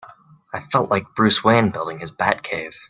[0.51, 2.75] I felt like Bruce Wayne building his Batcave!